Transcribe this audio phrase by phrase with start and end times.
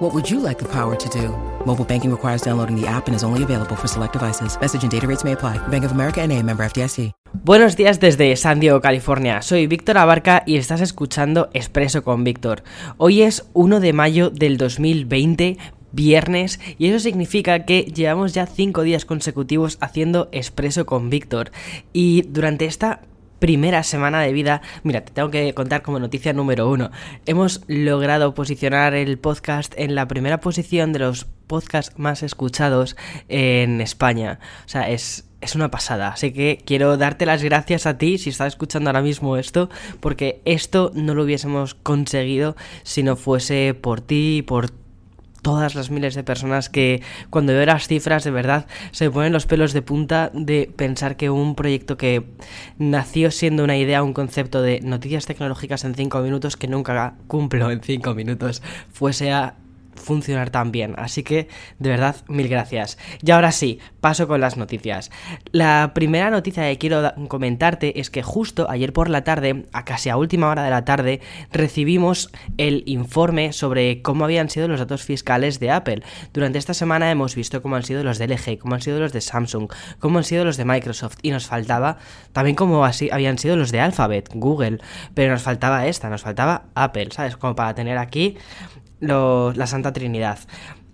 [0.00, 1.28] What would you like the power to do?
[1.66, 4.58] Mobile banking requires downloading the app and is only available for select devices.
[4.58, 5.58] Message and data rates may apply.
[5.68, 7.12] Bank of America and a member FDIC.
[7.44, 9.42] Buenos días desde San Diego, California.
[9.42, 12.62] Soy Víctor Abarca y estás escuchando Expreso con Víctor.
[12.96, 15.58] Hoy es 1 de mayo del 2020,
[15.92, 21.50] viernes y eso significa que llevamos ya 5 días consecutivos haciendo expreso con Víctor
[21.92, 23.02] y durante esta
[23.40, 26.90] primera semana de vida, mira, te tengo que contar como noticia número uno,
[27.26, 32.96] hemos logrado posicionar el podcast en la primera posición de los podcasts más escuchados
[33.28, 34.38] en España.
[34.66, 36.08] O sea, es, es una pasada.
[36.08, 39.68] Así que quiero darte las gracias a ti si estás escuchando ahora mismo esto,
[39.98, 44.70] porque esto no lo hubiésemos conseguido si no fuese por ti, por
[45.42, 49.46] todas las miles de personas que cuando veo las cifras de verdad se ponen los
[49.46, 52.24] pelos de punta de pensar que un proyecto que
[52.78, 57.70] nació siendo una idea, un concepto de noticias tecnológicas en 5 minutos que nunca cumplo
[57.70, 59.54] en 5 minutos fuese a
[59.94, 60.94] funcionar tan bien.
[60.96, 62.98] Así que, de verdad, mil gracias.
[63.22, 65.10] Y ahora sí, paso con las noticias.
[65.52, 70.08] La primera noticia que quiero comentarte es que justo ayer por la tarde, a casi
[70.08, 71.20] a última hora de la tarde,
[71.52, 76.02] recibimos el informe sobre cómo habían sido los datos fiscales de Apple.
[76.32, 79.12] Durante esta semana hemos visto cómo han sido los de LG, cómo han sido los
[79.12, 81.98] de Samsung, cómo han sido los de Microsoft y nos faltaba
[82.32, 84.78] también cómo así habían sido los de Alphabet, Google,
[85.14, 87.36] pero nos faltaba esta, nos faltaba Apple, ¿sabes?
[87.36, 88.36] Como para tener aquí
[89.00, 90.38] la Santa Trinidad.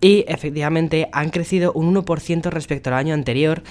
[0.01, 3.63] Y efectivamente han crecido un 1% respecto al año anterior,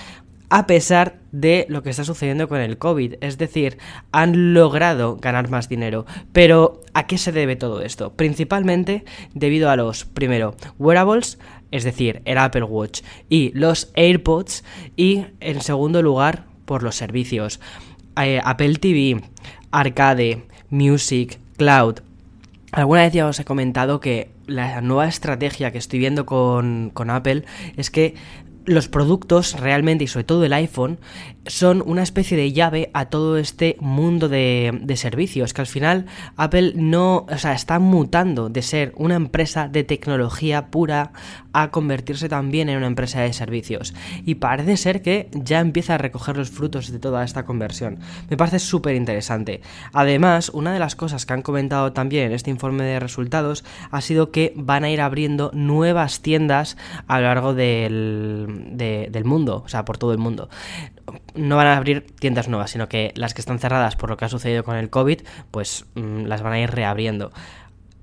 [0.50, 3.16] a pesar de lo que está sucediendo con el COVID.
[3.22, 3.78] Es decir,
[4.12, 6.06] han logrado ganar más dinero.
[6.32, 8.14] Pero, ¿a qué se debe todo esto?
[8.14, 11.40] Principalmente debido a los, primero, wearables,
[11.72, 14.64] es decir, el Apple Watch y los AirPods.
[14.96, 17.60] Y, en segundo lugar, por los servicios.
[18.22, 19.22] Eh, Apple TV,
[19.72, 22.00] Arcade, Music, Cloud,
[22.76, 27.10] Alguna vez ya os he comentado que la nueva estrategia que estoy viendo con, con
[27.10, 27.46] Apple
[27.78, 28.16] es que
[28.66, 31.00] los productos realmente y sobre todo el iPhone
[31.48, 36.08] son una especie de llave a todo este mundo de, de, servicios que al final
[36.38, 41.12] Apple no, o sea, está mutando de ser una empresa de tecnología pura
[41.54, 43.94] a convertirse también en una empresa de servicios
[44.26, 48.00] y parece ser que ya empieza a recoger los frutos de toda esta conversión.
[48.30, 49.62] Me parece súper interesante.
[49.94, 54.02] Además, una de las cosas que han comentado también en este informe de resultados ha
[54.02, 56.78] sido que van a ir abriendo nuevas tiendas
[57.08, 60.50] a lo largo del del mundo, o sea, por todo el mundo.
[61.36, 64.26] No van a abrir tiendas nuevas, sino que las que están cerradas por lo que
[64.26, 65.22] ha sucedido con el COVID,
[65.52, 67.32] pues mm, las van a ir reabriendo.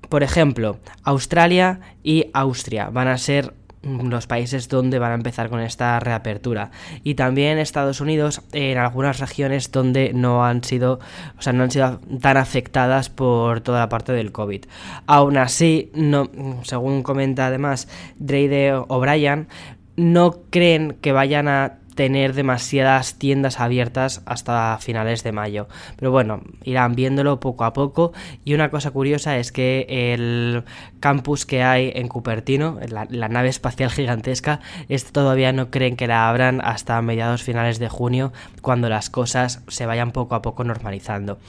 [0.09, 3.53] Por ejemplo, Australia y Austria van a ser
[3.83, 6.71] los países donde van a empezar con esta reapertura
[7.03, 10.99] y también Estados Unidos en algunas regiones donde no han sido
[11.37, 14.65] o sea no han sido tan afectadas por toda la parte del COVID
[15.05, 16.29] aún así no
[16.63, 19.47] según comenta además Drake O'Brien
[19.95, 25.67] no creen que vayan a tener demasiadas tiendas abiertas hasta finales de mayo.
[25.97, 28.13] Pero bueno, irán viéndolo poco a poco.
[28.43, 30.63] Y una cosa curiosa es que el
[30.99, 34.59] campus que hay en Cupertino, la, nave espacial gigantesca,
[34.89, 39.63] este todavía no creen que la abran hasta mediados finales de junio, cuando las cosas
[39.67, 41.39] se vayan poco a poco normalizando.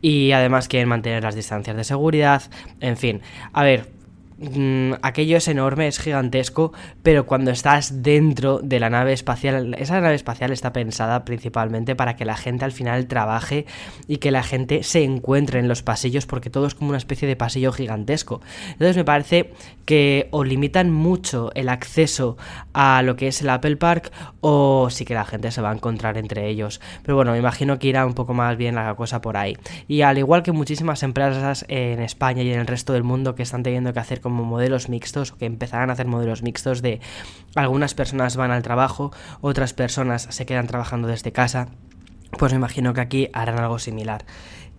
[0.00, 2.42] Y además quieren mantener las distancias de seguridad.
[2.80, 3.20] En fin,
[3.52, 3.99] a ver,
[4.42, 10.00] Mm, aquello es enorme, es gigantesco, pero cuando estás dentro de la nave espacial, esa
[10.00, 13.66] nave espacial está pensada principalmente para que la gente al final trabaje
[14.08, 17.28] y que la gente se encuentre en los pasillos, porque todo es como una especie
[17.28, 18.40] de pasillo gigantesco.
[18.72, 19.52] Entonces me parece
[19.84, 22.38] que o limitan mucho el acceso
[22.72, 25.74] a lo que es el Apple Park o sí que la gente se va a
[25.74, 26.80] encontrar entre ellos.
[27.02, 29.58] Pero bueno, me imagino que irá un poco más bien la cosa por ahí.
[29.86, 33.42] Y al igual que muchísimas empresas en España y en el resto del mundo que
[33.42, 37.00] están teniendo que hacer como modelos mixtos o que empezarán a hacer modelos mixtos de
[37.56, 39.10] algunas personas van al trabajo,
[39.40, 41.68] otras personas se quedan trabajando desde casa.
[42.38, 44.24] Pues me imagino que aquí harán algo similar.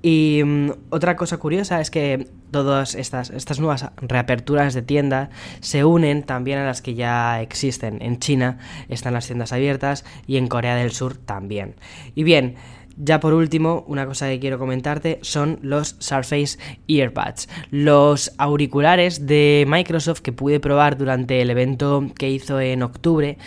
[0.01, 5.85] Y mm, otra cosa curiosa es que todas estas, estas nuevas reaperturas de tiendas se
[5.85, 8.01] unen también a las que ya existen.
[8.01, 8.57] En China
[8.89, 11.75] están las tiendas abiertas y en Corea del Sur también.
[12.15, 12.55] Y bien,
[12.97, 16.57] ya por último, una cosa que quiero comentarte son los Surface
[16.87, 23.37] Earbuds, los auriculares de Microsoft que pude probar durante el evento que hizo en octubre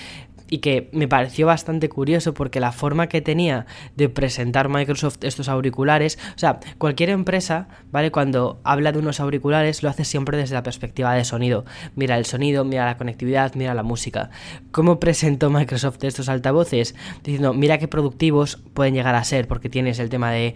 [0.54, 3.66] y que me pareció bastante curioso porque la forma que tenía
[3.96, 8.12] de presentar Microsoft estos auriculares, o sea, cualquier empresa, ¿vale?
[8.12, 11.64] Cuando habla de unos auriculares lo hace siempre desde la perspectiva de sonido.
[11.96, 14.30] Mira el sonido, mira la conectividad, mira la música.
[14.70, 16.94] ¿Cómo presentó Microsoft estos altavoces?
[17.24, 20.54] Diciendo, mira qué productivos pueden llegar a ser porque tienes el tema de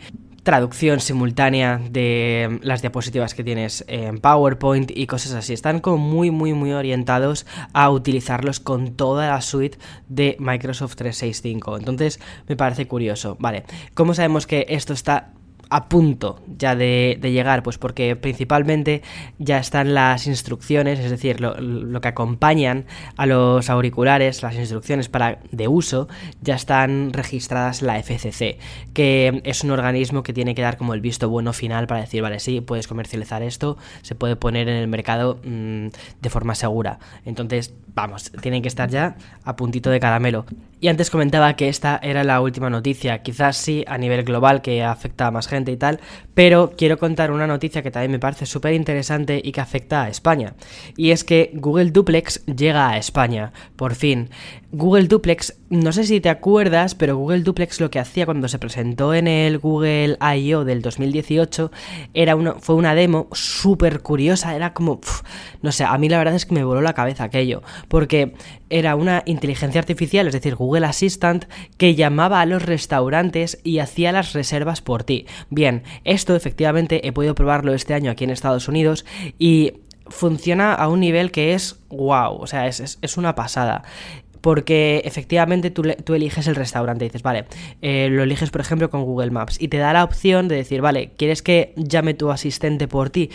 [0.48, 5.52] traducción simultánea de las diapositivas que tienes en PowerPoint y cosas así.
[5.52, 9.76] Están como muy, muy, muy orientados a utilizarlos con toda la suite
[10.08, 11.76] de Microsoft 365.
[11.76, 13.36] Entonces, me parece curioso.
[13.38, 15.34] Vale, ¿cómo sabemos que esto está
[15.70, 19.02] a punto ya de, llegar, pues porque principalmente
[19.38, 22.86] ya están las instrucciones, es decir, lo, que acompañan
[23.16, 26.08] a los auriculares, las instrucciones para de uso,
[26.40, 28.58] ya están registradas en la FCC,
[28.94, 32.22] que es un organismo que tiene que dar como el visto bueno final para decir,
[32.22, 35.88] vale, sí, puedes comercializar esto, se puede poner en el mercado mm,
[36.20, 36.98] de forma segura.
[37.24, 40.46] Entonces, vamos, tienen que estar ya a puntito de caramelo.
[40.80, 44.84] Y antes comentaba que esta era la última noticia, quizás sí a nivel global que
[44.84, 45.98] afecta a más gente y tal,
[46.34, 50.08] pero quiero contar una noticia que también me parece súper interesante y que afecta a
[50.08, 50.54] España.
[50.96, 54.30] Y es que Google Duplex llega a España, por fin.
[54.70, 58.60] Google Duplex, no sé si te acuerdas, pero Google Duplex lo que hacía cuando se
[58.60, 60.64] presentó en el Google I.O.
[60.64, 61.72] del 2018
[62.14, 65.00] era una, fue una demo súper curiosa, era como,
[65.62, 68.34] no sé, a mí la verdad es que me voló la cabeza aquello, porque
[68.70, 71.46] era una inteligencia artificial, es decir, Google Assistant,
[71.76, 75.26] que llamaba a los restaurantes y hacía las reservas por ti.
[75.50, 79.04] Bien, esto efectivamente he podido probarlo este año aquí en Estados Unidos
[79.38, 79.74] y
[80.08, 83.82] funciona a un nivel que es wow, o sea, es, una pasada
[84.40, 87.46] porque efectivamente tú, tú, eliges el restaurante y dices, vale,
[87.82, 90.80] eh, lo eliges por ejemplo con Google Maps y te da la opción de decir,
[90.80, 93.30] vale, ¿quieres que llame tu asistente por ti?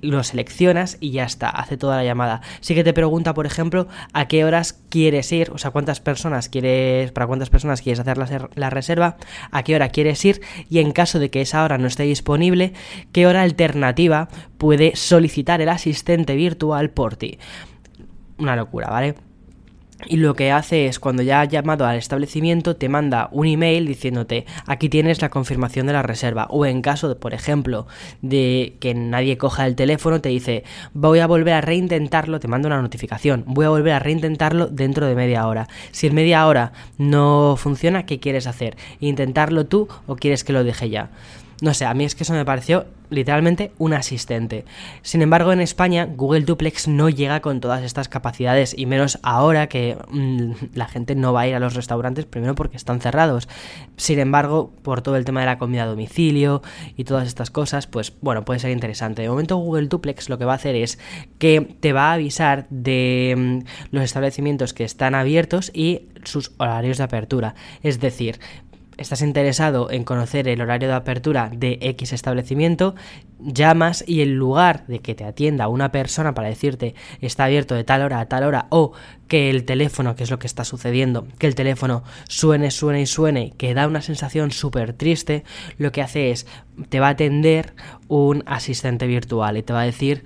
[0.00, 2.40] Lo seleccionas y ya está, hace toda la llamada.
[2.60, 6.48] Sí que te pregunta, por ejemplo, a qué horas quieres ir, o sea, cuántas personas
[6.48, 9.16] quieres, para cuántas personas quieres hacer la, la, reserva,
[9.50, 12.72] a qué hora quieres ir y en caso de que esa hora no esté disponible,
[13.12, 14.28] qué hora alternativa
[14.58, 17.38] puede solicitar el asistente virtual por ti.
[18.38, 19.27] Una locura, ¿vale?
[20.06, 23.86] Y lo que hace es cuando ya ha llamado al establecimiento te manda un email
[23.86, 27.86] diciéndote aquí tienes la confirmación de la reserva o en caso de por ejemplo
[28.22, 30.64] de que nadie coja el teléfono te dice
[30.94, 35.06] voy a volver a reintentarlo te manda una notificación voy a volver a reintentarlo dentro
[35.06, 38.76] de media hora si en media hora no funciona ¿qué quieres hacer?
[39.00, 41.10] intentarlo tú o quieres que lo deje ya
[41.60, 44.64] no sé, a mí es que eso me pareció literalmente un asistente.
[45.02, 49.68] Sin embargo, en España Google Duplex no llega con todas estas capacidades y menos ahora
[49.68, 53.48] que mm, la gente no va a ir a los restaurantes primero porque están cerrados.
[53.96, 56.62] Sin embargo, por todo el tema de la comida a domicilio
[56.96, 59.22] y todas estas cosas, pues bueno, puede ser interesante.
[59.22, 60.98] De momento Google Duplex lo que va a hacer es
[61.38, 66.98] que te va a avisar de mm, los establecimientos que están abiertos y sus horarios
[66.98, 67.54] de apertura.
[67.82, 68.38] Es decir,
[68.98, 72.94] estás interesado en conocer el horario de apertura de X establecimiento,
[73.38, 77.84] llamas y en lugar de que te atienda una persona para decirte está abierto de
[77.84, 78.92] tal hora a tal hora o
[79.28, 83.06] que el teléfono, que es lo que está sucediendo, que el teléfono suene, suene y
[83.06, 85.44] suene, que da una sensación súper triste,
[85.78, 86.46] lo que hace es
[86.88, 87.74] te va a atender
[88.08, 90.24] un asistente virtual y te va a decir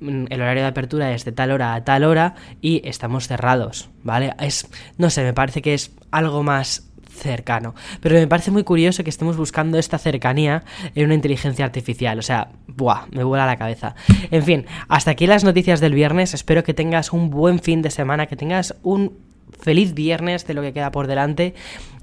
[0.00, 3.90] mm, el horario de apertura es de tal hora a tal hora y estamos cerrados,
[4.02, 4.34] ¿vale?
[4.40, 4.66] Es,
[4.96, 7.74] no sé, me parece que es algo más cercano.
[8.00, 10.64] Pero me parece muy curioso que estemos buscando esta cercanía
[10.94, 12.18] en una inteligencia artificial.
[12.18, 13.94] O sea, buah, me vuela la cabeza.
[14.30, 16.34] En fin, hasta aquí las noticias del viernes.
[16.34, 19.16] Espero que tengas un buen fin de semana, que tengas un
[19.58, 21.54] feliz viernes de lo que queda por delante.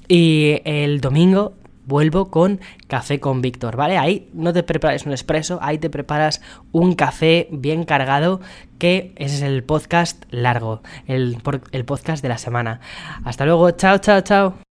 [0.08, 1.54] Y el domingo
[1.84, 3.98] vuelvo con café con Víctor, ¿vale?
[3.98, 6.42] Ahí no te prepares un expreso, ahí te preparas
[6.72, 8.40] un café bien cargado,
[8.78, 12.80] que ese es el podcast largo, el podcast de la semana.
[13.26, 14.71] Hasta luego, chao, chao, chao.